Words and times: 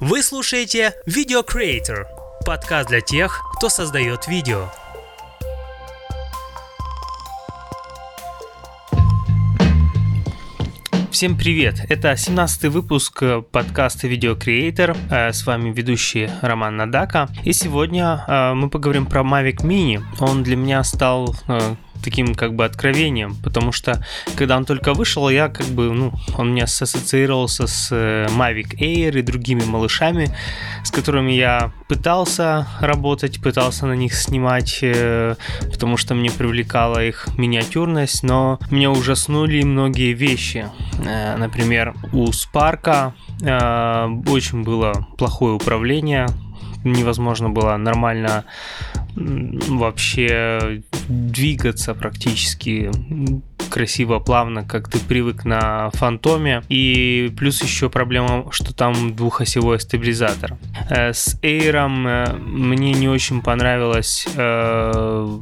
Вы 0.00 0.22
слушаете 0.22 0.94
Video 1.06 1.46
Creator, 1.46 2.06
подкаст 2.46 2.88
для 2.88 3.02
тех, 3.02 3.42
кто 3.54 3.68
создает 3.68 4.28
видео. 4.28 4.70
Всем 11.10 11.36
привет! 11.36 11.84
Это 11.90 12.16
17 12.16 12.64
выпуск 12.72 13.22
подкаста 13.52 14.06
Video 14.06 14.38
Creator. 14.38 14.96
Э, 15.10 15.34
с 15.34 15.44
вами 15.44 15.70
ведущий 15.70 16.30
Роман 16.40 16.78
Надака. 16.78 17.28
И 17.44 17.52
сегодня 17.52 18.24
э, 18.26 18.54
мы 18.54 18.70
поговорим 18.70 19.04
про 19.04 19.20
Mavic 19.20 19.58
Mini. 19.58 20.02
Он 20.18 20.42
для 20.42 20.56
меня 20.56 20.82
стал 20.82 21.36
э, 21.46 21.74
таким 22.02 22.34
как 22.34 22.54
бы 22.54 22.64
откровением, 22.64 23.36
потому 23.42 23.72
что 23.72 24.04
когда 24.36 24.56
он 24.56 24.64
только 24.64 24.94
вышел, 24.94 25.28
я 25.28 25.48
как 25.48 25.66
бы, 25.66 25.92
ну, 25.92 26.12
он 26.36 26.52
меня 26.52 26.64
ассоциировался 26.64 27.66
с 27.66 27.88
э, 27.92 28.26
Mavic 28.30 28.78
Air 28.78 29.18
и 29.18 29.22
другими 29.22 29.64
малышами, 29.64 30.34
с 30.84 30.90
которыми 30.90 31.32
я 31.32 31.72
пытался 31.88 32.66
работать, 32.80 33.40
пытался 33.40 33.86
на 33.86 33.94
них 33.94 34.14
снимать, 34.14 34.78
э, 34.82 35.34
потому 35.72 35.96
что 35.96 36.14
мне 36.14 36.30
привлекала 36.30 37.04
их 37.04 37.28
миниатюрность, 37.36 38.22
но 38.22 38.58
меня 38.70 38.90
ужаснули 38.90 39.62
многие 39.62 40.12
вещи. 40.12 40.68
Э, 41.04 41.36
например, 41.36 41.94
у 42.12 42.30
Spark 42.30 43.12
очень 43.40 44.62
было 44.64 45.06
плохое 45.16 45.54
управление, 45.54 46.26
невозможно 46.84 47.50
было 47.50 47.76
нормально 47.76 48.44
вообще 49.14 50.82
двигаться 51.08 51.94
практически 51.94 52.90
красиво, 53.70 54.18
плавно, 54.18 54.64
как 54.64 54.88
ты 54.88 54.98
привык 54.98 55.44
на 55.44 55.90
фантоме. 55.90 56.62
И 56.68 57.32
плюс 57.38 57.62
еще 57.62 57.88
проблема, 57.88 58.50
что 58.50 58.74
там 58.74 59.14
двухосевой 59.14 59.80
стабилизатор. 59.80 60.56
Э, 60.90 61.12
с 61.12 61.38
Air 61.42 61.76
э, 61.76 62.36
мне 62.36 62.92
не 62.92 63.08
очень 63.08 63.40
понравилось 63.40 64.26
э, 64.34 65.38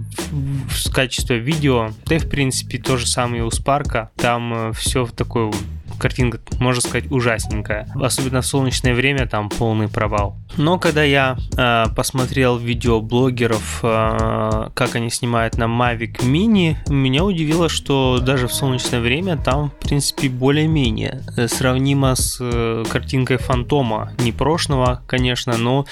качество 0.93 1.35
видео. 1.35 1.91
Да 2.07 2.17
и 2.17 2.19
в 2.19 2.29
принципе 2.29 2.79
то 2.79 2.97
же 2.97 3.07
самое 3.07 3.43
у 3.45 3.49
Spark. 3.49 4.09
Там 4.17 4.73
все 4.75 5.05
в 5.05 5.13
такой 5.13 5.51
картинка, 5.99 6.41
можно 6.59 6.81
сказать, 6.81 7.11
ужасненькая. 7.11 7.89
Особенно 7.95 8.41
в 8.41 8.47
солнечное 8.47 8.95
время 8.95 9.27
там 9.27 9.49
полный 9.49 9.89
провал. 9.89 10.37
Но 10.57 10.79
когда 10.79 11.03
я 11.03 11.37
э, 11.57 11.85
посмотрел 11.95 12.59
видео 12.59 13.01
блогеров, 13.01 13.81
э, 13.83 14.71
как 14.75 14.95
они 14.95 15.11
снимают 15.11 15.59
на 15.59 15.65
Mavic 15.65 16.21
Mini, 16.21 16.77
меня 16.89 17.25
удивило, 17.25 17.69
что 17.69 18.19
даже 18.21 18.49
в 18.49 18.55
солнечное 18.55 19.01
время 19.01 19.37
там, 19.37 19.71
в 19.71 19.87
принципе, 19.87 20.29
более-менее 20.29 21.23
э, 21.37 21.49
сравнимо 21.49 22.15
с 22.15 22.39
э, 22.41 22.85
картинкой 22.91 23.39
Фантома. 23.39 24.13
Не 24.19 24.33
прошлого, 24.33 25.03
конечно, 25.07 25.57
но 25.57 25.87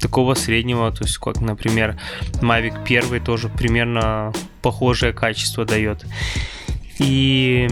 такого 0.00 0.34
среднего, 0.34 0.92
то 0.92 1.04
есть 1.04 1.18
как, 1.18 1.40
например, 1.40 1.98
Mavic 2.40 2.84
1 2.84 3.24
тоже 3.24 3.48
примерно 3.48 4.32
похожее 4.62 5.12
качество 5.12 5.64
дает. 5.64 6.04
И 6.98 7.68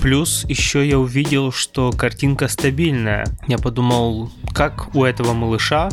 Плюс 0.00 0.44
еще 0.48 0.86
я 0.86 0.98
увидел, 0.98 1.52
что 1.52 1.90
картинка 1.92 2.48
стабильная. 2.48 3.26
Я 3.48 3.58
подумал, 3.58 4.30
как 4.54 4.94
у 4.94 5.04
этого 5.04 5.34
малыша 5.34 5.90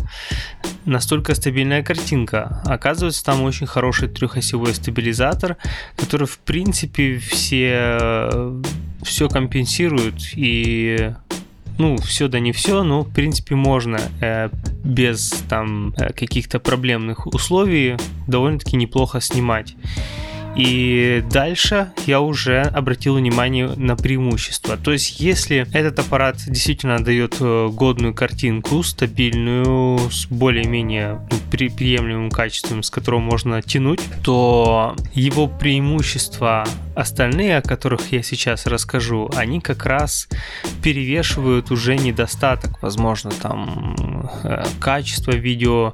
настолько 0.86 1.36
стабильная 1.36 1.84
картинка. 1.84 2.62
Оказывается, 2.66 3.24
там 3.24 3.44
очень 3.44 3.68
хороший 3.68 4.08
трехосевой 4.08 4.74
стабилизатор, 4.74 5.58
который 5.98 6.26
в 6.26 6.40
принципе 6.40 7.18
все, 7.18 8.62
все 9.04 9.28
компенсирует 9.28 10.16
и 10.36 11.14
ну, 11.78 11.98
все 11.98 12.28
да 12.28 12.40
не 12.40 12.52
все, 12.52 12.84
но 12.84 13.02
в 13.02 13.12
принципе 13.12 13.56
можно 13.56 14.00
э, 14.22 14.50
без 14.84 15.32
там 15.50 15.94
э, 15.98 16.14
каких-то 16.14 16.60
проблемных 16.60 17.28
условий 17.28 17.98
довольно-таки 18.28 18.78
неплохо 18.78 19.20
снимать. 19.20 19.76
И 20.56 21.24
дальше 21.32 21.92
я 22.06 22.20
уже 22.22 22.62
обратил 22.62 23.16
внимание 23.16 23.68
на 23.68 23.96
преимущества. 23.96 24.78
То 24.78 24.92
есть, 24.92 25.20
если 25.20 25.66
этот 25.74 26.00
аппарат 26.00 26.38
действительно 26.46 27.04
дает 27.04 27.38
э, 27.40 27.70
годную 27.72 28.14
картинку, 28.14 28.84
стабильную, 28.84 29.98
с 30.12 30.26
более-менее 30.28 31.22
приемлемым 31.50 32.30
качеством, 32.30 32.84
с 32.84 32.90
которого 32.90 33.20
можно 33.20 33.62
тянуть, 33.62 34.02
то 34.24 34.96
его 35.14 35.48
преимущества 35.48 36.66
остальные, 36.96 37.58
о 37.58 37.62
которых 37.62 38.12
я 38.12 38.22
сейчас 38.22 38.66
расскажу, 38.66 39.30
они 39.36 39.62
как 39.62 39.86
раз 39.86 40.28
перевешивают 40.84 41.72
уже 41.72 41.98
недостаток, 41.98 42.82
возможно, 42.82 43.32
там 43.32 44.30
э, 44.44 44.66
качество 44.80 45.32
видео, 45.32 45.94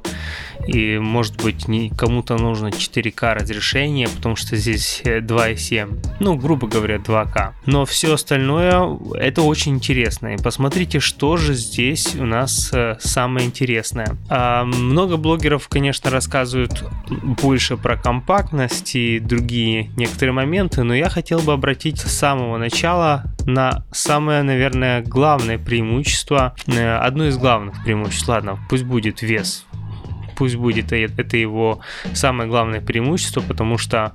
и 0.68 0.98
может 0.98 1.42
быть 1.42 1.66
кому-то 1.96 2.36
нужно 2.36 2.68
4К 2.68 3.34
разрешение, 3.34 4.06
потому 4.06 4.36
что 4.36 4.54
здесь 4.56 5.00
2.7, 5.02 5.94
э, 5.94 6.16
ну, 6.20 6.36
грубо 6.36 6.68
говоря, 6.68 6.96
2К. 6.96 7.54
Но 7.64 7.86
все 7.86 8.14
остальное 8.14 8.98
это 9.14 9.42
очень 9.42 9.76
интересно. 9.76 10.34
И 10.34 10.36
посмотрите, 10.36 11.00
что 11.00 11.38
же 11.38 11.54
здесь 11.54 12.14
у 12.14 12.26
нас 12.26 12.70
э, 12.74 12.96
самое 13.00 13.46
интересное. 13.46 14.16
А, 14.28 14.64
много 14.64 15.16
блогеров, 15.16 15.68
конечно, 15.68 16.10
рассказывают 16.10 16.84
больше 17.42 17.78
про 17.78 17.96
компактность 17.96 18.94
и 18.94 19.20
другие 19.20 19.90
некоторые 19.96 20.34
моменты, 20.34 20.82
но 20.82 20.94
я 20.94 21.08
хотел 21.08 21.40
бы 21.40 21.54
обратить 21.54 21.98
с 21.98 22.12
самого 22.12 22.58
начала 22.58 23.24
на 23.46 23.84
самое, 23.90 24.42
наверное, 24.42 25.02
главное 25.02 25.56
преимущество, 25.58 26.54
э, 26.66 26.96
одно 26.96 27.26
из 27.26 27.38
главных 27.38 27.82
преимуществ, 27.82 28.28
ладно, 28.28 28.58
пусть 28.68 28.84
будет 28.84 29.22
вес 29.22 29.64
пусть 30.38 30.54
будет 30.54 30.92
это 30.92 31.36
его 31.36 31.80
самое 32.14 32.48
главное 32.48 32.80
преимущество, 32.80 33.40
потому 33.40 33.76
что 33.76 34.12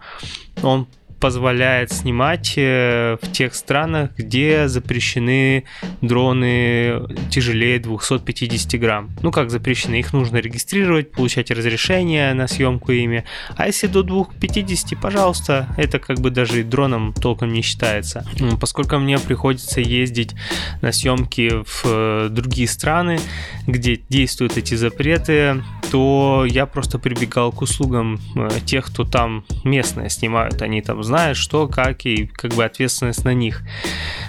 он 0.62 0.88
позволяет 1.24 1.90
снимать 1.90 2.56
э, 2.58 3.16
в 3.22 3.32
тех 3.32 3.56
странах, 3.56 4.10
где 4.18 4.68
запрещены 4.68 5.64
дроны 6.02 7.02
тяжелее 7.30 7.80
250 7.80 8.78
грамм. 8.78 9.10
Ну 9.22 9.32
как 9.32 9.50
запрещены, 9.50 10.02
их 10.02 10.12
нужно 10.12 10.40
регистрировать, 10.40 11.14
получать 11.14 11.50
разрешение 11.50 12.34
на 12.34 12.48
съемку 12.48 12.92
ими. 12.92 13.24
А 13.56 13.68
если 13.68 13.88
до 13.88 14.04
250, 14.04 15.00
пожалуйста, 15.00 15.74
это 15.78 15.98
как 15.98 16.20
бы 16.20 16.30
даже 16.30 16.62
дроном 16.66 17.14
толком 17.14 17.54
не 17.54 17.62
считается. 17.62 18.26
Поскольку 18.60 18.98
мне 18.98 19.18
приходится 19.18 19.80
ездить 19.80 20.36
на 20.82 20.92
съемки 20.92 21.64
в 21.64 21.84
э, 21.86 22.28
другие 22.32 22.68
страны, 22.68 23.18
где 23.66 23.96
действуют 24.10 24.58
эти 24.58 24.76
запреты, 24.76 25.64
то 25.90 26.46
я 26.50 26.66
просто 26.66 27.00
прибегал 27.00 27.54
к 27.54 27.62
услугам 27.62 28.20
э, 28.36 28.50
тех, 28.66 28.88
кто 28.88 29.06
там 29.06 29.46
местные 29.64 30.10
снимают. 30.10 30.62
Они 30.62 30.82
там 30.82 31.02
знает, 31.14 31.38
что, 31.38 31.68
как, 31.68 32.08
и 32.08 32.26
как 32.26 32.54
бы 32.56 32.66
ответственность 32.66 33.24
на 33.24 33.36
них. 33.36 33.62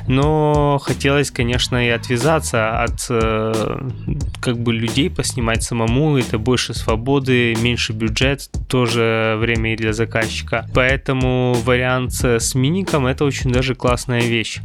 Но 0.06 0.78
хотелось, 0.82 1.30
конечно, 1.30 1.82
и 1.82 1.88
отвязаться 1.88 2.82
от 2.82 3.06
э, 3.08 3.88
как 4.42 4.58
бы 4.58 4.74
людей, 4.74 5.08
поснимать 5.08 5.62
самому. 5.62 6.18
Это 6.18 6.36
больше 6.38 6.74
свободы, 6.74 7.56
меньше 7.62 7.94
бюджет, 7.94 8.50
тоже 8.68 9.36
время 9.38 9.72
и 9.72 9.76
для 9.76 9.94
заказчика. 9.94 10.66
Поэтому 10.74 11.54
вариант 11.64 12.22
с 12.22 12.54
миником 12.54 13.06
это 13.06 13.24
очень 13.24 13.50
даже 13.50 13.74
классная 13.74 14.20
вещь. 14.20 14.60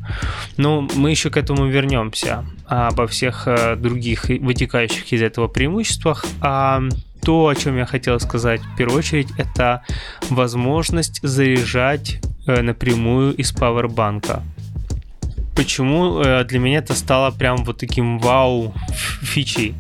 Но 0.58 0.86
мы 0.96 1.12
еще 1.12 1.30
к 1.30 1.38
этому 1.38 1.68
вернемся 1.68 2.44
обо 2.66 3.08
всех 3.08 3.48
э, 3.48 3.78
других 3.78 4.26
вытекающих 4.26 5.14
из 5.14 5.22
этого 5.22 5.48
преимуществах. 5.48 6.26
То, 7.22 7.48
о 7.48 7.56
чем 7.56 7.78
я 7.78 7.86
хотел 7.86 8.20
сказать 8.20 8.62
в 8.62 8.78
первую 8.78 9.00
очередь, 9.00 9.28
это 9.38 9.84
возможность 10.30 11.20
заряжать 11.22 12.20
э, 12.48 12.62
напрямую 12.62 13.36
из 13.36 13.52
пауэрбанка. 13.52 14.44
Почему 15.56 16.22
э, 16.22 16.44
для 16.46 16.60
меня 16.60 16.78
это 16.80 16.94
стало 16.94 17.32
прям 17.32 17.64
вот 17.66 17.78
таким 17.78 18.20
вау 18.20 18.74
фичей? 19.22 19.76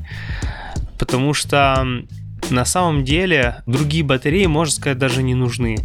Потому 0.98 1.34
что 1.34 1.86
на 2.50 2.66
самом 2.66 3.04
деле 3.04 3.62
другие 3.66 4.04
батареи, 4.04 4.46
можно 4.46 4.74
сказать, 4.74 4.98
даже 4.98 5.24
не 5.24 5.36
нужны. 5.36 5.78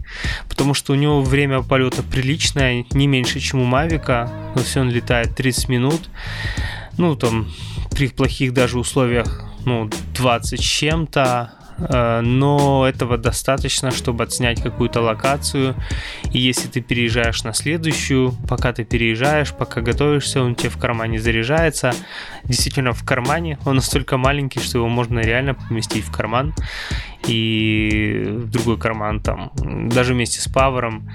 Потому 0.48 0.74
что 0.74 0.92
у 0.92 0.96
него 0.96 1.22
время 1.22 1.62
полета 1.62 2.02
приличное, 2.02 2.84
не 2.92 3.06
меньше, 3.06 3.40
чем 3.40 3.60
у 3.60 3.64
Мавика. 3.64 4.30
Но 4.54 4.62
все 4.62 4.80
он 4.80 4.90
летает 4.90 5.34
30 5.36 5.68
минут. 5.68 6.08
Ну, 6.96 7.16
там, 7.16 7.48
при 7.90 8.08
плохих 8.08 8.52
даже 8.52 8.78
условиях 8.78 9.44
ну, 9.64 9.90
20 10.14 10.60
с 10.60 10.62
чем-то, 10.62 11.52
э, 11.78 12.20
но 12.20 12.86
этого 12.86 13.16
достаточно, 13.18 13.90
чтобы 13.90 14.24
отснять 14.24 14.62
какую-то 14.62 15.00
локацию. 15.00 15.74
И 16.32 16.38
если 16.38 16.68
ты 16.68 16.80
переезжаешь 16.80 17.44
на 17.44 17.52
следующую, 17.52 18.32
пока 18.48 18.72
ты 18.72 18.84
переезжаешь, 18.84 19.52
пока 19.52 19.80
готовишься, 19.80 20.42
он 20.42 20.54
тебе 20.54 20.70
в 20.70 20.78
кармане 20.78 21.18
заряжается. 21.18 21.92
Действительно, 22.44 22.92
в 22.92 23.04
кармане 23.04 23.58
он 23.64 23.76
настолько 23.76 24.16
маленький, 24.16 24.60
что 24.60 24.78
его 24.78 24.88
можно 24.88 25.20
реально 25.20 25.54
поместить 25.54 26.04
в 26.04 26.12
карман 26.12 26.54
и 27.26 28.24
в 28.26 28.50
другой 28.50 28.78
карман 28.78 29.20
там, 29.20 29.50
даже 29.88 30.14
вместе 30.14 30.40
с 30.40 30.48
павером. 30.48 31.10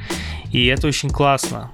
И 0.52 0.66
это 0.66 0.88
очень 0.88 1.10
классно. 1.10 1.72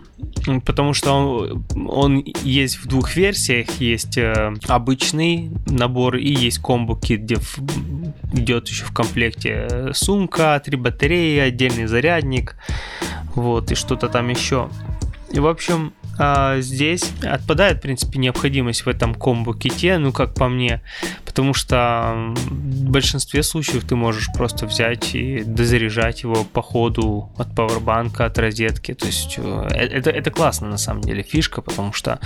Потому 0.65 0.93
что 0.93 1.13
он, 1.13 1.65
он 1.87 2.25
есть 2.43 2.77
в 2.77 2.87
двух 2.87 3.15
версиях. 3.15 3.69
Есть 3.79 4.17
э, 4.17 4.53
обычный 4.67 5.51
набор 5.65 6.17
и 6.17 6.33
есть 6.33 6.59
комбо-кит, 6.59 7.21
где 7.21 7.35
в, 7.35 7.59
идет 8.33 8.67
еще 8.67 8.85
в 8.85 8.93
комплекте 8.93 9.91
сумка, 9.93 10.61
три 10.63 10.77
батареи, 10.77 11.39
отдельный 11.39 11.87
зарядник, 11.87 12.55
вот, 13.33 13.71
и 13.71 13.75
что-то 13.75 14.07
там 14.07 14.29
еще. 14.29 14.69
И, 15.31 15.39
в 15.39 15.47
общем, 15.47 15.93
а, 16.17 16.59
здесь 16.61 17.11
отпадает, 17.23 17.77
в 17.77 17.81
принципе, 17.81 18.19
необходимость 18.19 18.85
в 18.85 18.89
этом 18.89 19.13
комбо-ките, 19.13 19.97
ну, 19.97 20.11
как 20.11 20.33
по 20.33 20.47
мне, 20.47 20.81
потому 21.25 21.53
что 21.53 22.33
в 22.45 22.89
большинстве 22.89 23.43
случаев 23.43 23.83
ты 23.83 23.95
можешь 23.95 24.29
просто 24.33 24.65
взять 24.65 25.15
и 25.15 25.43
дозаряжать 25.43 26.23
его 26.23 26.43
по 26.45 26.61
ходу 26.61 27.29
от 27.37 27.53
пауэрбанка, 27.55 28.25
от 28.25 28.37
розетки, 28.37 28.93
то 28.93 29.05
есть 29.05 29.35
э, 29.37 29.67
это, 29.71 30.09
это 30.09 30.31
классно, 30.31 30.67
на 30.69 30.77
самом 30.77 31.01
деле, 31.01 31.23
фишка, 31.23 31.61
потому 31.61 31.93
что 31.93 32.19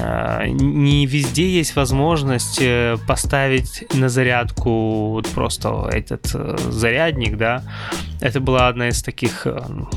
а, 0.00 0.46
не 0.46 1.06
везде 1.06 1.48
есть 1.48 1.76
возможность 1.76 2.58
э, 2.60 2.96
поставить 3.06 3.84
на 3.94 4.08
зарядку 4.08 5.10
вот 5.10 5.28
просто 5.28 5.88
этот 5.92 6.30
э, 6.34 6.56
зарядник, 6.70 7.36
да, 7.36 7.62
это 8.24 8.40
была 8.40 8.68
одна 8.68 8.88
из 8.88 9.02
таких 9.02 9.46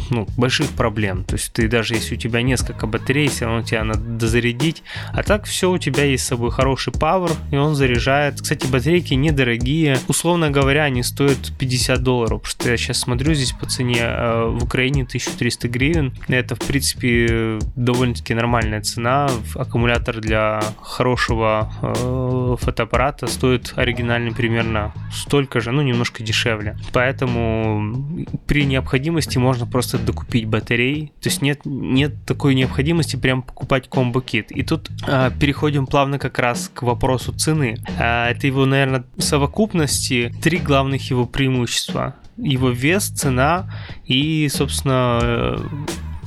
ну, 0.10 0.28
больших 0.38 0.70
проблем, 0.72 1.24
то 1.24 1.36
есть 1.36 1.54
ты 1.54 1.68
даже 1.68 1.96
если 1.96 2.16
у 2.16 2.18
тебя 2.18 2.42
несколько 2.42 2.88
батареи, 2.88 3.28
все 3.28 3.46
равно 3.46 3.64
тебе 3.64 3.84
надо 3.84 4.00
дозарядить. 4.00 4.84
А 5.14 5.24
так 5.24 5.46
все, 5.46 5.72
у 5.72 5.78
тебя 5.78 6.04
есть 6.04 6.26
с 6.26 6.28
собой 6.28 6.52
хороший 6.52 6.94
пауэр, 6.94 7.32
и 7.52 7.58
он 7.58 7.76
заряжает. 7.76 8.42
Кстати, 8.42 8.68
батарейки 8.68 9.14
недорогие. 9.14 9.98
Условно 10.08 10.52
говоря, 10.52 10.84
они 10.84 11.04
стоят 11.04 11.52
50 11.58 12.04
долларов. 12.04 12.42
Потому 12.42 12.50
что 12.50 12.70
я 12.70 12.78
сейчас 12.78 13.00
смотрю 13.00 13.34
здесь 13.34 13.54
по 13.54 13.66
цене 13.66 14.02
э, 14.02 14.46
в 14.50 14.64
Украине 14.64 15.04
1300 15.04 15.68
гривен. 15.68 16.14
Это, 16.28 16.56
в 16.56 16.60
принципе, 16.60 17.60
довольно-таки 17.76 18.34
нормальная 18.34 18.82
цена. 18.82 19.30
Аккумулятор 19.56 20.20
для 20.20 20.62
хорошего 20.82 21.72
э, 21.82 22.56
фотоаппарата 22.60 23.28
стоит 23.28 23.74
оригинальный 23.76 24.34
примерно 24.34 24.94
столько 25.12 25.60
же, 25.62 25.72
ну, 25.72 25.82
немножко 25.82 26.24
дешевле. 26.24 26.78
Поэтому 26.94 28.17
при 28.46 28.66
необходимости 28.66 29.38
можно 29.38 29.66
просто 29.66 29.98
докупить 29.98 30.46
батареи. 30.46 31.12
То 31.22 31.30
есть 31.30 31.42
нет, 31.42 31.62
нет 31.66 32.14
такой 32.25 32.56
необходимости 32.56 32.88
необходимости 32.88 33.16
прям 33.16 33.42
покупать 33.42 33.90
комбо-кит. 33.90 34.52
И 34.52 34.64
тут 34.64 34.90
э, 35.08 35.31
переходим 35.40 35.88
плавно 35.88 36.19
как 36.19 36.40
раз 36.40 36.69
к 36.74 36.84
вопросу 36.84 37.34
цены. 37.34 37.78
Э, 37.98 38.30
это 38.30 38.48
его, 38.48 38.66
наверное, 38.66 39.04
совокупности 39.18 40.34
три 40.42 40.58
главных 40.58 41.10
его 41.10 41.25
преимущества. 41.25 42.16
Его 42.38 42.69
вес, 42.69 43.08
цена 43.08 43.69
и, 44.06 44.48
собственно, 44.50 45.19
э, 45.22 45.58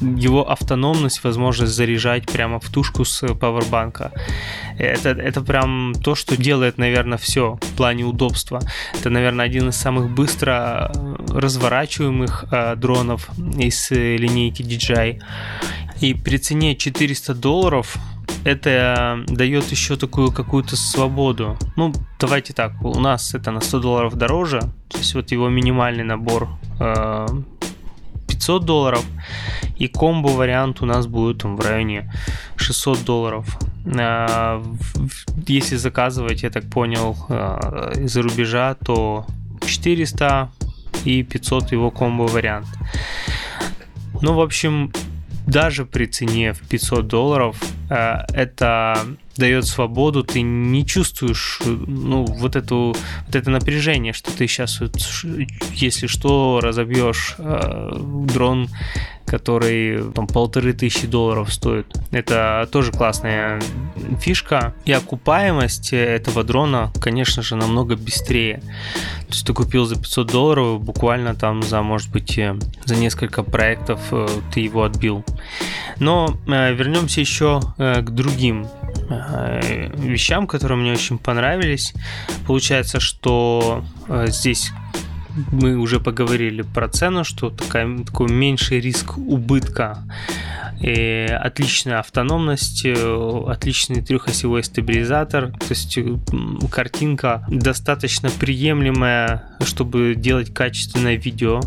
его 0.01 0.51
автономность, 0.51 1.25
возможность 1.25 1.73
заряжать 1.73 2.27
прямо 2.27 2.59
в 2.59 2.69
тушку 2.71 3.05
с 3.05 3.35
пауэрбанка. 3.35 4.13
Это, 4.79 5.11
это 5.11 5.41
прям 5.43 5.93
то, 6.03 6.15
что 6.15 6.37
делает, 6.37 6.79
наверное, 6.79 7.19
все 7.19 7.59
в 7.61 7.77
плане 7.77 8.05
удобства. 8.05 8.61
Это, 8.99 9.11
наверное, 9.11 9.47
один 9.47 9.69
из 9.69 9.77
самых 9.77 10.11
быстро 10.11 10.93
разворачиваемых 11.29 12.45
э, 12.51 12.77
дронов 12.77 13.29
из 13.59 13.91
линейки 13.91 14.63
DJI. 14.63 15.21
И 16.01 16.15
при 16.15 16.39
цене 16.39 16.77
400 16.77 17.35
долларов 17.35 17.97
это 18.45 19.23
дает 19.29 19.71
еще 19.71 19.97
такую 19.97 20.33
какую-то 20.33 20.77
свободу. 20.77 21.59
Ну, 21.77 21.93
давайте 22.19 22.53
так, 22.53 22.83
у 22.83 22.99
нас 22.99 23.35
это 23.35 23.51
на 23.51 23.61
100 23.61 23.81
долларов 23.81 24.15
дороже, 24.15 24.61
то 24.89 24.99
есть 24.99 25.15
вот 25.15 25.31
его 25.31 25.49
минимальный 25.49 26.05
набор 26.05 26.49
500 28.41 28.63
э, 28.63 28.67
долларов, 28.67 29.05
и 29.79 29.89
комбо-вариант 29.89 30.83
у 30.83 30.87
нас 30.87 31.07
будет 31.07 31.45
в 31.45 31.61
районе 31.61 32.11
600 32.57 33.05
долларов. 33.05 33.59
Э, 33.87 34.63
если 35.49 35.77
заказывать, 35.77 36.43
я 36.43 36.51
так 36.51 36.65
понял, 36.71 37.17
э, 37.29 38.05
из-за 38.05 38.23
рубежа, 38.23 38.75
то 38.75 39.27
400 39.67 40.51
и 41.05 41.23
500 41.23 41.73
его 41.73 41.91
комбо-вариант. 41.91 42.69
Ну, 44.23 44.35
в 44.35 44.41
общем, 44.41 44.93
даже 45.47 45.85
при 45.85 46.07
цене 46.07 46.53
в 46.53 46.61
500 46.61 47.07
долларов 47.07 47.57
э, 47.91 48.19
это 48.35 48.99
дает 49.41 49.67
свободу, 49.67 50.23
ты 50.23 50.43
не 50.43 50.87
чувствуешь 50.87 51.61
ну, 51.65 52.25
вот, 52.25 52.55
эту, 52.55 52.95
вот 53.27 53.35
это 53.35 53.51
напряжение, 53.51 54.13
что 54.13 54.31
ты 54.31 54.47
сейчас, 54.47 54.81
если 55.73 56.07
что, 56.07 56.61
разобьешь 56.63 57.35
э, 57.39 57.91
дрон 58.33 58.69
который 59.31 60.13
там 60.13 60.27
полторы 60.27 60.73
тысячи 60.73 61.07
долларов 61.07 61.53
стоит. 61.53 61.87
Это 62.11 62.69
тоже 62.73 62.91
классная 62.91 63.61
фишка. 64.21 64.75
И 64.85 64.91
окупаемость 64.91 65.93
этого 65.93 66.43
дрона, 66.43 66.93
конечно 67.01 67.41
же, 67.41 67.55
намного 67.55 67.97
быстрее. 67.97 68.61
То 69.29 69.33
есть 69.35 69.47
ты 69.47 69.53
купил 69.53 69.87
за 69.87 69.95
500 69.95 70.33
долларов, 70.33 70.83
буквально 70.83 71.37
там 71.37 71.63
за, 71.63 71.81
может 71.81 72.11
быть, 72.11 72.37
э, 72.39 72.59
за 72.85 72.97
несколько 72.97 73.45
проектов 73.45 74.01
э, 74.11 74.27
ты 74.53 74.61
его 74.61 74.83
отбил. 74.83 75.25
Но 76.01 76.37
э, 76.49 76.75
вернемся 76.75 77.21
еще 77.21 77.61
к 77.79 78.11
другим 78.11 78.67
вещам, 79.11 80.47
которые 80.47 80.79
мне 80.79 80.93
очень 80.93 81.19
понравились. 81.19 81.93
Получается, 82.47 83.01
что 83.01 83.85
здесь 84.27 84.73
мы 85.53 85.77
уже 85.77 86.01
поговорили 86.01 86.63
про 86.63 86.89
цену, 86.89 87.25
что 87.25 87.51
такая, 87.51 88.05
такой 88.05 88.29
меньший 88.31 88.81
риск 88.81 89.19
убытка, 89.19 89.99
и 90.81 91.27
отличная 91.39 91.99
автономность, 91.99 92.87
э, 92.87 93.45
отличный 93.49 94.01
трехосевой 94.01 94.65
стабилизатор, 94.65 95.53
то 95.53 95.67
есть 95.69 95.99
картинка 96.71 97.45
достаточно 97.49 98.31
приемлемая, 98.31 99.45
чтобы 99.63 100.15
делать 100.17 100.55
качественное 100.55 101.17
видео. 101.17 101.61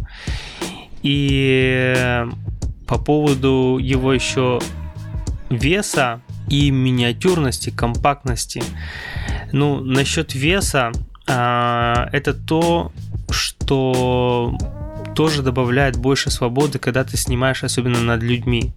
И 1.04 2.26
по 2.88 2.98
поводу 2.98 3.78
его 3.80 4.14
еще 4.14 4.60
веса 5.50 6.22
и 6.50 6.72
миниатюрности, 6.72 7.70
компактности. 7.70 8.64
Ну, 9.52 9.80
насчет 9.82 10.34
веса, 10.34 10.92
а, 11.28 12.10
это 12.12 12.34
то, 12.34 12.92
что 13.30 14.58
тоже 15.16 15.42
добавляет 15.42 15.98
больше 15.98 16.32
свободы, 16.32 16.80
когда 16.80 17.04
ты 17.04 17.18
снимаешь, 17.18 17.64
особенно 17.64 18.00
над 18.00 18.24
людьми. 18.24 18.74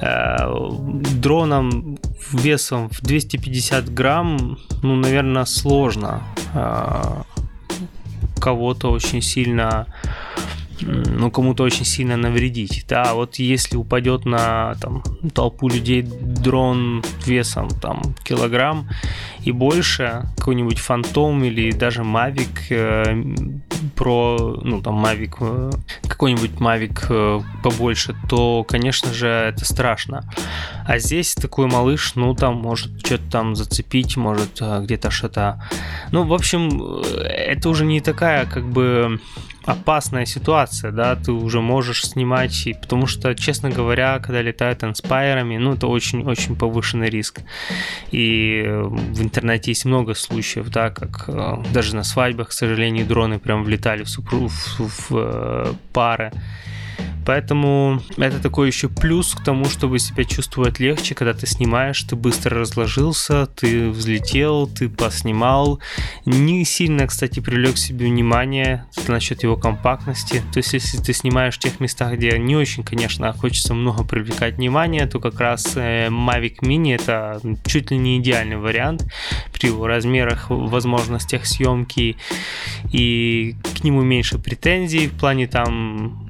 Э, 0.00 0.46
дроном 1.22 1.98
весом 2.32 2.90
в 2.90 3.00
250 3.00 3.88
грамм, 3.94 4.58
ну, 4.82 4.96
наверное, 4.96 5.46
сложно 5.46 6.22
э, 6.52 7.22
кого-то 8.40 8.90
очень 8.90 9.22
сильно 9.22 9.86
ну, 10.80 11.30
кому-то 11.30 11.64
очень 11.64 11.84
сильно 11.84 12.16
навредить. 12.16 12.84
Да, 12.88 13.14
вот 13.14 13.36
если 13.36 13.76
упадет 13.76 14.24
на 14.24 14.74
там, 14.80 15.02
толпу 15.34 15.68
людей 15.68 16.02
дрон 16.02 17.02
весом 17.24 17.68
там 17.68 18.02
килограмм 18.24 18.88
и 19.42 19.52
больше, 19.52 20.24
какой-нибудь 20.36 20.78
фантом 20.78 21.44
или 21.44 21.70
даже 21.70 22.02
Mavic 22.02 22.66
э, 22.70 23.14
Pro, 23.94 24.60
ну 24.62 24.82
там 24.82 25.04
Mavic, 25.04 25.36
э, 25.40 25.70
какой-нибудь 26.08 26.52
Mavic 26.52 27.06
э, 27.08 27.40
побольше, 27.62 28.14
то, 28.28 28.64
конечно 28.64 29.12
же, 29.12 29.28
это 29.28 29.64
страшно. 29.64 30.28
А 30.84 30.98
здесь 30.98 31.34
такой 31.34 31.66
малыш, 31.66 32.14
ну 32.16 32.34
там 32.34 32.56
может 32.56 33.04
что-то 33.04 33.30
там 33.30 33.56
зацепить, 33.56 34.16
может 34.16 34.60
где-то 34.60 35.10
что-то... 35.10 35.62
Ну, 36.12 36.24
в 36.24 36.34
общем, 36.34 37.02
это 37.24 37.68
уже 37.68 37.84
не 37.84 38.00
такая 38.00 38.46
как 38.46 38.68
бы 38.68 39.20
опасная 39.66 40.26
ситуация, 40.26 40.92
да, 40.92 41.16
ты 41.16 41.32
уже 41.32 41.60
можешь 41.60 42.04
снимать, 42.04 42.66
и, 42.66 42.72
потому 42.72 43.06
что, 43.06 43.34
честно 43.34 43.68
говоря, 43.68 44.18
когда 44.20 44.40
летают 44.40 44.84
инспайрами, 44.84 45.58
ну, 45.58 45.74
это 45.74 45.88
очень-очень 45.88 46.56
повышенный 46.56 47.10
риск. 47.10 47.40
И 48.12 48.64
в 48.64 49.22
интернете 49.22 49.72
есть 49.72 49.84
много 49.84 50.14
случаев, 50.14 50.68
да, 50.68 50.90
как 50.90 51.24
э, 51.28 51.56
даже 51.72 51.96
на 51.96 52.04
свадьбах, 52.04 52.50
к 52.50 52.52
сожалению, 52.52 53.06
дроны 53.06 53.38
прям 53.40 53.64
влетали 53.64 54.04
в, 54.04 54.08
супруг, 54.08 54.50
в, 54.50 54.78
в, 54.78 55.10
в 55.10 55.16
э, 55.16 55.72
пары. 55.92 56.32
Поэтому 57.26 58.00
это 58.16 58.38
такой 58.38 58.68
еще 58.68 58.88
плюс 58.88 59.34
к 59.34 59.42
тому, 59.42 59.64
чтобы 59.64 59.98
себя 59.98 60.22
чувствовать 60.22 60.78
легче, 60.78 61.16
когда 61.16 61.34
ты 61.34 61.46
снимаешь, 61.46 62.00
ты 62.04 62.14
быстро 62.14 62.60
разложился, 62.60 63.46
ты 63.46 63.90
взлетел, 63.90 64.68
ты 64.68 64.88
поснимал. 64.88 65.80
Не 66.24 66.64
сильно, 66.64 67.08
кстати, 67.08 67.40
привлек 67.40 67.78
себе 67.78 68.06
внимание 68.06 68.86
насчет 69.08 69.42
его 69.42 69.56
компактности. 69.56 70.40
То 70.52 70.58
есть, 70.58 70.72
если 70.72 70.98
ты 70.98 71.12
снимаешь 71.12 71.56
в 71.56 71.58
тех 71.58 71.80
местах, 71.80 72.12
где 72.14 72.38
не 72.38 72.54
очень, 72.54 72.84
конечно, 72.84 73.32
хочется 73.32 73.74
много 73.74 74.04
привлекать 74.04 74.54
внимание, 74.56 75.06
то 75.06 75.18
как 75.18 75.40
раз 75.40 75.76
э, 75.76 76.06
Mavic 76.08 76.60
Mini 76.60 76.94
это 76.94 77.40
чуть 77.64 77.90
ли 77.90 77.98
не 77.98 78.18
идеальный 78.18 78.56
вариант 78.56 79.04
при 79.52 79.66
его 79.66 79.88
размерах, 79.88 80.48
возможностях 80.48 81.44
съемки 81.44 82.16
и 82.92 83.56
к 83.76 83.82
нему 83.82 84.02
меньше 84.02 84.38
претензий 84.38 85.08
в 85.08 85.18
плане 85.18 85.48
там 85.48 86.28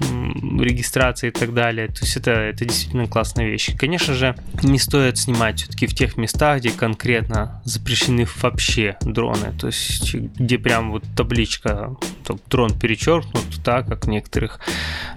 регистрации 0.58 0.85
и 1.28 1.30
так 1.30 1.54
далее. 1.54 1.88
То 1.88 2.00
есть 2.02 2.16
это, 2.16 2.30
это 2.30 2.64
действительно 2.64 3.06
классная 3.06 3.46
вещь. 3.46 3.76
Конечно 3.76 4.14
же, 4.14 4.34
не 4.62 4.78
стоит 4.78 5.18
снимать 5.18 5.62
все-таки 5.62 5.86
в 5.86 5.94
тех 5.94 6.16
местах, 6.16 6.58
где 6.58 6.70
конкретно 6.70 7.60
запрещены 7.64 8.26
вообще 8.40 8.96
дроны. 9.00 9.52
То 9.58 9.68
есть 9.68 10.14
где 10.14 10.58
прям 10.58 10.92
вот 10.92 11.04
табличка 11.16 11.96
дрон 12.50 12.78
перечеркнут, 12.78 13.44
так 13.64 13.86
как 13.86 14.06
в 14.06 14.08
некоторых 14.08 14.60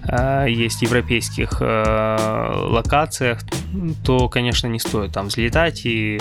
э, 0.04 0.46
есть 0.48 0.82
европейских 0.82 1.58
э, 1.60 2.52
локациях, 2.68 3.40
то, 4.04 4.28
конечно, 4.28 4.66
не 4.66 4.78
стоит 4.78 5.12
там 5.12 5.26
взлетать, 5.26 5.86
и 5.86 6.20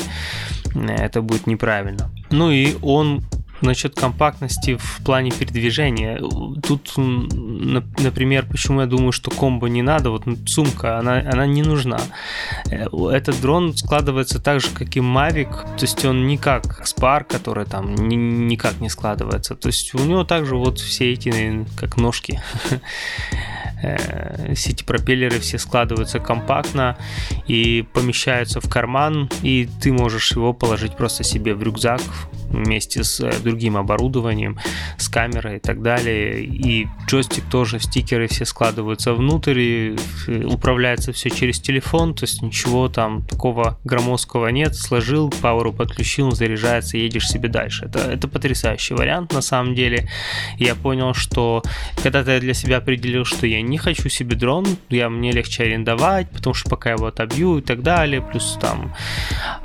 это 0.76 1.22
будет 1.22 1.48
неправильно. 1.48 2.12
Ну 2.30 2.52
и 2.52 2.76
он 2.82 3.24
Насчет 3.62 3.96
компактности 3.96 4.78
в 4.78 5.04
плане 5.04 5.32
передвижения. 5.32 6.20
Тут, 6.66 6.94
например, 6.98 8.46
почему 8.50 8.82
я 8.82 8.88
думаю, 8.88 9.12
что 9.12 9.32
комбо 9.32 9.68
не 9.68 9.82
надо, 9.82 10.12
вот 10.12 10.24
сумка, 10.46 10.98
она, 10.98 11.20
она 11.20 11.46
не 11.46 11.62
нужна. 11.62 12.00
Э, 12.70 12.86
этот 13.12 13.40
дрон 13.42 13.76
складывается 13.76 14.40
так 14.40 14.62
же, 14.62 14.68
как 14.74 14.96
и 14.96 15.00
Mavic, 15.00 15.52
то 15.52 15.82
есть 15.82 16.06
он 16.06 16.28
не 16.28 16.38
как 16.38 16.84
Spark, 16.86 17.26
который 17.26 17.66
там 17.66 17.96
ни, 17.96 18.16
никак 18.16 18.80
не 18.80 18.90
складывается. 18.90 19.56
То 19.56 19.68
есть 19.68 19.94
у 19.94 20.00
него 20.00 20.24
также 20.24 20.56
вот 20.56 20.80
все 20.80 21.12
эти, 21.14 21.66
как 21.78 21.98
ножки. 21.98 22.42
Э, 23.82 24.54
все 24.56 24.72
эти 24.72 24.84
пропеллеры 24.84 25.40
все 25.40 25.58
складываются 25.58 26.20
компактно 26.20 26.98
и 27.48 27.86
помещаются 27.94 28.60
в 28.60 28.70
карман, 28.70 29.30
и 29.42 29.70
ты 29.82 29.94
можешь 29.94 30.34
его 30.34 30.52
положить 30.54 30.98
просто 30.98 31.24
себе 31.24 31.54
в 31.54 31.64
рюкзак 31.64 32.02
вместе 32.50 33.04
с 33.04 33.20
э, 33.20 33.32
другим 33.44 33.78
оборудованием, 33.78 34.58
с 34.98 35.08
камерой 35.10 35.58
и 35.58 35.60
так 35.60 35.82
далее. 35.82 36.44
И 36.44 36.88
джойстик 37.08 37.46
тоже, 37.50 37.80
стикеры 37.80 38.28
все 38.28 38.46
складываются 38.46 39.14
внутрь, 39.14 39.60
и 39.60 39.96
э, 40.28 40.44
управляется 40.46 41.12
все 41.12 41.30
через 41.30 41.60
телефон, 41.60 42.14
то 42.14 42.24
есть 42.24 42.42
ничего 42.42 42.90
там 42.90 43.24
такого 43.24 43.80
громоздкого 43.84 44.48
нет. 44.48 44.76
Сложил, 44.76 45.32
пауэру 45.42 45.74
подключил, 45.74 46.32
заряжается, 46.32 46.98
едешь 46.98 47.28
себе 47.28 47.50
дальше. 47.50 47.86
Это, 47.86 48.00
это 48.00 48.28
потрясающий 48.28 48.94
вариант 48.94 49.34
на 49.34 49.42
самом 49.42 49.76
деле. 49.76 50.10
Я 50.58 50.76
понял, 50.76 51.14
что 51.14 51.64
когда-то 52.02 52.32
я 52.32 52.40
для 52.40 52.54
себя 52.54 52.78
определил, 52.78 53.26
что 53.26 53.48
я 53.48 53.62
не 53.62 53.78
хочу 53.78 54.10
себе 54.10 54.36
дрон, 54.36 54.66
я 54.90 55.10
мне 55.10 55.32
легче 55.32 55.64
арендовать, 55.64 56.30
потому 56.30 56.54
что 56.54 56.70
пока 56.70 56.90
я 56.90 56.96
его 56.96 57.08
отобью 57.08 57.58
и 57.58 57.62
так 57.62 57.82
далее, 57.82 58.22
плюс 58.22 58.58
там. 58.60 58.94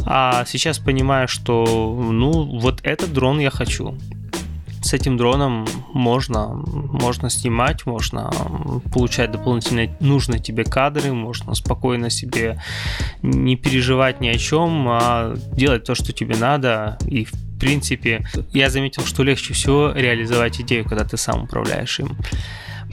А 0.07 0.45
сейчас 0.47 0.79
понимаю, 0.79 1.29
что 1.29 1.65
ну 1.65 2.59
вот 2.59 2.74
этот 2.83 3.13
дрон 3.13 3.39
я 3.39 3.51
хочу 3.51 3.97
с 4.85 4.93
этим 4.93 5.17
дроном 5.17 5.67
можно, 5.95 6.49
можно 6.49 7.31
снимать, 7.31 7.87
можно 7.87 8.31
получать 8.93 9.33
дополнительные 9.33 9.97
нужные 10.01 10.41
тебе 10.41 10.65
кадры, 10.65 11.13
можно 11.13 11.55
спокойно 11.55 12.11
себе 12.11 12.61
не 13.23 13.57
переживать 13.57 14.21
ни 14.21 14.29
о 14.29 14.37
чем, 14.37 14.87
а 14.89 15.35
делать 15.53 15.85
то, 15.85 15.95
что 15.95 16.13
тебе 16.13 16.37
надо. 16.37 16.99
И 17.07 17.25
в 17.25 17.33
принципе, 17.59 18.27
я 18.53 18.69
заметил, 18.69 19.05
что 19.07 19.23
легче 19.23 19.55
всего 19.55 19.91
реализовать 19.95 20.61
идею, 20.61 20.85
когда 20.85 21.05
ты 21.05 21.17
сам 21.17 21.45
управляешь 21.45 21.99
им. 22.01 22.17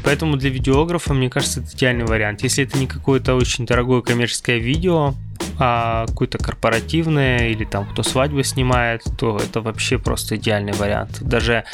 Поэтому 0.04 0.38
для 0.38 0.50
видеографа, 0.50 1.14
мне 1.14 1.30
кажется, 1.30 1.60
это 1.60 1.76
идеальный 1.76 2.06
вариант. 2.06 2.42
Если 2.44 2.64
это 2.64 2.78
не 2.78 2.88
какое-то 2.88 3.36
очень 3.36 3.66
дорогое 3.66 4.02
коммерческое 4.02 4.58
видео, 4.58 5.14
а 5.60 6.06
какое-то 6.08 6.38
корпоративное 6.38 7.50
или 7.50 7.66
там 7.66 7.86
кто 7.86 8.04
свадьбы 8.04 8.44
снимает, 8.44 9.04
то 9.18 9.38
это 9.38 9.62
вообще 9.62 9.98
просто 9.98 10.36
идеальный 10.36 10.74
вариант. 10.74 11.22
Даже 11.22 11.66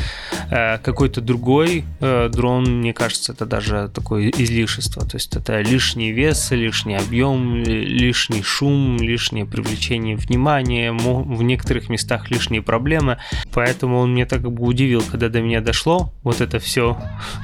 э, 0.50 0.78
какой-то 0.80 1.22
другой 1.22 1.86
э, 2.00 2.30
дрон, 2.30 2.80
мне 2.80 2.94
кажется, 2.94 3.34
это 3.34 3.46
даже 3.46 3.90
такое 3.94 4.30
излишество. 4.30 5.06
То 5.06 5.18
есть 5.18 5.36
это 5.36 5.62
лишний 5.62 6.12
вес, 6.12 6.52
лишний 6.52 6.96
объем, 6.96 7.64
лишний 7.64 8.44
шум, 8.44 8.98
лишнее 8.98 9.46
привлечение 9.46 10.16
внимания, 10.16 10.92
в 10.92 11.44
некоторых 11.44 11.90
местах 11.90 12.32
лишние 12.32 12.62
проблемы. 12.62 13.18
Поэтому 13.54 14.00
он 14.00 14.14
мне 14.14 14.26
так 14.26 14.42
как 14.42 14.52
бы 14.52 14.66
удивил, 14.66 15.02
когда 15.02 15.30
до 15.30 15.42
меня 15.42 15.62
дошло 15.62 16.14
вот 16.24 16.42
это 16.42 16.60
все, 16.60 16.98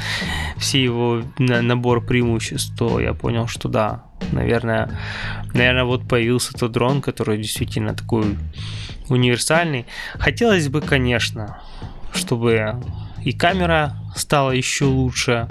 все 0.57 0.83
его 0.83 1.23
набор 1.37 2.05
преимуществ, 2.05 2.75
то 2.77 2.99
я 2.99 3.13
понял, 3.13 3.47
что 3.47 3.69
да, 3.69 4.03
наверное, 4.31 4.89
наверное, 5.53 5.83
вот 5.83 6.07
появился 6.07 6.53
тот 6.53 6.71
дрон, 6.71 7.01
который 7.01 7.37
действительно 7.37 7.93
такой 7.93 8.37
универсальный. 9.09 9.85
Хотелось 10.15 10.69
бы, 10.69 10.81
конечно, 10.81 11.59
чтобы 12.13 12.81
и 13.23 13.31
камера 13.31 13.95
стала 14.15 14.51
еще 14.51 14.85
лучше, 14.85 15.47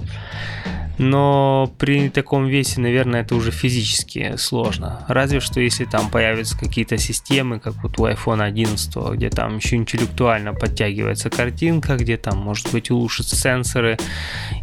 но 0.98 1.72
при 1.78 2.08
таком 2.08 2.46
весе, 2.46 2.80
наверное, 2.80 3.22
это 3.22 3.34
уже 3.34 3.50
физически 3.50 4.36
сложно. 4.36 5.04
Разве 5.08 5.40
что 5.40 5.60
если 5.60 5.84
там 5.84 6.10
появятся 6.10 6.58
какие-то 6.58 6.98
системы, 6.98 7.60
как 7.60 7.74
вот 7.82 7.98
у 7.98 8.06
iPhone 8.06 8.42
11, 8.42 8.96
где 9.14 9.30
там 9.30 9.56
еще 9.56 9.76
интеллектуально 9.76 10.54
подтягивается 10.54 11.30
картинка, 11.30 11.96
где 11.96 12.16
там, 12.16 12.38
может 12.38 12.70
быть, 12.72 12.90
улучшатся 12.90 13.36
сенсоры 13.36 13.98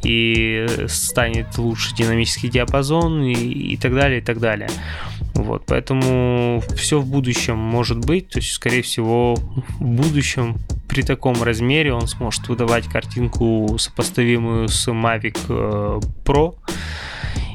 и 0.04 0.66
станет 0.88 1.58
лучше 1.58 1.96
динамический 1.96 2.50
диапазон 2.50 3.24
и, 3.24 3.34
и 3.34 3.78
так 3.78 3.94
далее, 3.94 4.20
и 4.20 4.24
так 4.24 4.40
далее. 4.40 4.70
Вот, 5.36 5.64
поэтому 5.66 6.62
все 6.76 7.00
в 7.00 7.06
будущем 7.06 7.58
может 7.58 8.00
быть, 8.00 8.30
то 8.30 8.40
есть, 8.40 8.52
скорее 8.52 8.82
всего, 8.82 9.36
в 9.36 9.86
будущем 9.86 10.58
при 10.88 11.02
таком 11.02 11.42
размере 11.44 11.94
он 11.94 12.08
сможет 12.08 12.48
выдавать 12.48 12.86
картинку 12.86 13.78
сопоставимую 13.78 14.68
с 14.68 14.88
Mavic 14.88 15.38
э, 15.48 16.00
Pro 16.26 16.56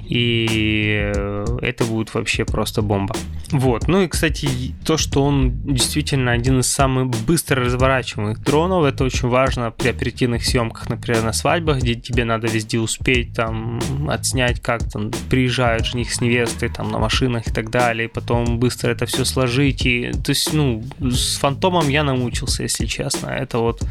и 0.09 1.13
э, 1.15 1.45
это 1.63 1.85
будет 1.85 2.15
вообще 2.15 2.45
просто 2.45 2.83
бомба. 2.83 3.15
Вот, 3.51 3.89
ну 3.89 4.03
и, 4.03 4.09
кстати, 4.09 4.75
то, 4.85 4.97
что 4.97 5.23
он 5.23 5.53
действительно 5.65 6.33
один 6.33 6.61
из 6.61 6.67
самых 6.67 7.09
быстро 7.27 7.65
разворачиваемых 7.65 8.43
дронов, 8.43 8.85
это 8.85 9.05
очень 9.05 9.29
важно 9.29 9.71
при 9.71 9.89
оперативных 9.89 10.45
съемках, 10.45 10.89
например, 10.89 11.23
на 11.23 11.33
свадьбах, 11.33 11.79
где 11.79 11.95
тебе 11.95 12.25
надо 12.25 12.49
везде 12.49 12.79
успеть 12.79 13.35
там 13.35 13.81
отснять, 14.09 14.61
как 14.61 14.89
там 14.91 15.11
приезжают 15.31 15.87
жених 15.87 16.13
с 16.13 16.21
невестой 16.21 16.69
там 16.69 16.91
на 16.91 16.99
машинах 16.99 17.47
и 17.47 17.53
так 17.53 17.71
далее, 17.71 18.07
и 18.07 18.11
потом 18.11 18.59
быстро 18.59 18.91
это 18.91 19.07
все 19.07 19.25
сложить, 19.25 19.87
и, 19.87 20.11
то 20.13 20.31
есть, 20.31 20.53
ну, 20.53 20.83
с 21.01 21.37
фантомом 21.37 21.89
я 21.89 22.03
намучился, 22.05 22.63
если 22.63 22.87
честно, 22.87 23.29
это 23.29 23.59
вот 23.59 23.83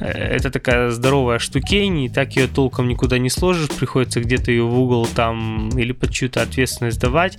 это 0.00 0.50
такая 0.50 0.90
здоровая 0.90 1.38
штукень, 1.38 2.04
и 2.04 2.08
так 2.08 2.36
ее 2.36 2.46
толком 2.46 2.88
никуда 2.88 3.18
не 3.18 3.30
сложишь, 3.30 3.68
приходится 3.68 4.20
где-то 4.20 4.50
ее 4.50 4.64
в 4.64 4.78
угол 4.78 5.06
там 5.06 5.70
или 5.70 5.92
под 5.92 6.10
чью-то 6.10 6.42
ответственность 6.42 7.00
давать. 7.00 7.38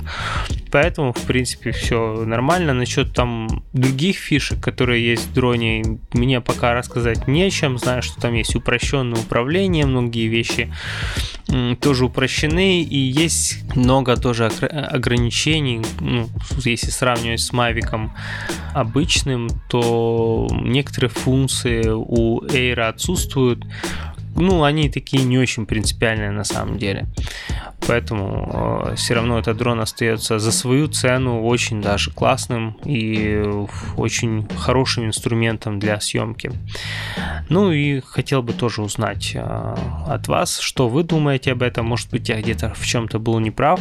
Поэтому, 0.71 1.13
в 1.13 1.23
принципе, 1.23 1.73
все 1.73 2.25
нормально. 2.27 2.75
Насчет 2.75 3.15
там 3.15 3.65
других 3.73 4.17
фишек, 4.17 4.61
которые 4.61 5.05
есть 5.05 5.29
в 5.29 5.33
дроне, 5.33 5.83
мне 6.13 6.41
пока 6.41 6.75
рассказать 6.75 7.27
нечем. 7.27 7.79
Знаю, 7.79 8.03
что 8.03 8.21
там 8.21 8.35
есть 8.35 8.55
упрощенное 8.55 9.21
управление, 9.21 9.87
многие 9.87 10.27
вещи 10.27 10.73
тоже 11.81 12.05
упрощены, 12.07 12.83
и 12.83 12.99
есть 12.99 13.77
много 13.77 14.17
тоже 14.17 14.47
ограничений. 14.47 15.81
Ну, 16.01 16.29
если 16.65 16.91
сравнивать 16.91 17.41
с 17.41 17.53
Mavic 17.53 18.11
обычным, 18.75 19.49
то 19.69 20.49
некоторые 20.51 21.11
функции 21.11 21.89
у 21.89 22.43
Air 22.47 22.81
отсутствуют 22.81 23.65
ну, 24.37 24.65
они 24.65 24.89
такие 24.89 25.25
не 25.25 25.39
очень 25.39 25.67
принципиальные 25.67 26.31
на 26.31 26.45
самом 26.45 26.79
деле. 26.79 27.07
Поэтому 27.87 28.87
э, 28.91 28.95
все 28.97 29.15
равно 29.15 29.39
этот 29.39 29.57
дрон 29.57 29.81
остается 29.81 30.39
за 30.39 30.53
свою 30.53 30.87
цену 30.89 31.43
очень 31.43 31.81
даже 31.81 32.11
классным 32.11 32.77
и 32.85 33.43
очень 33.97 34.47
хорошим 34.57 35.07
инструментом 35.07 35.79
для 35.79 36.01
съемки. 36.01 36.53
Ну 37.49 37.73
и 37.73 38.01
хотел 38.01 38.43
бы 38.43 38.53
тоже 38.53 38.83
узнать 38.83 39.33
э, 39.35 39.75
от 40.07 40.29
вас, 40.29 40.59
что 40.61 40.89
вы 40.89 41.03
думаете 41.03 41.53
об 41.53 41.63
этом. 41.63 41.87
Может 41.87 42.11
быть, 42.11 42.29
я 42.29 42.41
где-то 42.41 42.75
в 42.75 42.87
чем-то 42.87 43.19
был 43.19 43.39
неправ. 43.41 43.81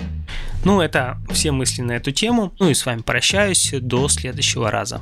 Ну, 0.65 0.81
это 0.81 1.17
все 1.29 1.51
мысли 1.51 1.81
на 1.81 1.93
эту 1.93 2.11
тему. 2.11 2.53
Ну 2.59 2.69
и 2.69 2.73
с 2.73 2.85
вами 2.85 3.01
прощаюсь. 3.01 3.73
До 3.79 4.07
следующего 4.07 4.71
раза. 4.71 5.01